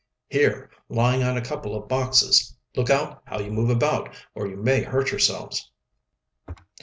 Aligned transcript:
"Here, 0.29 0.71
lying 0.89 1.21
on 1.21 1.37
a 1.37 1.43
couple 1.45 1.75
of 1.75 1.87
boxes. 1.87 2.57
Look 2.75 2.89
out 2.89 3.21
how 3.25 3.37
you 3.37 3.51
move 3.51 3.69
about, 3.69 4.17
or 4.33 4.47
you 4.47 4.57
may 4.57 4.81
hurt 4.81 5.11
yourselves." 5.11 5.69